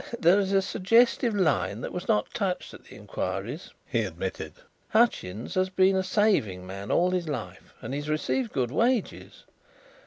"There 0.19 0.39
is 0.39 0.51
a 0.51 0.63
suggestive 0.63 1.35
line 1.35 1.81
that 1.81 1.93
was 1.93 2.07
not 2.07 2.33
touched 2.33 2.73
at 2.73 2.85
the 2.85 2.95
inquiries," 2.95 3.69
he 3.85 4.01
admitted. 4.01 4.53
"Hutchins 4.89 5.53
has 5.53 5.69
been 5.69 5.95
a 5.95 6.01
saving 6.01 6.65
man 6.65 6.89
all 6.89 7.11
his 7.11 7.29
life, 7.29 7.75
and 7.83 7.93
he 7.93 7.99
has 7.99 8.09
received 8.09 8.51
good 8.51 8.71
wages. 8.71 9.43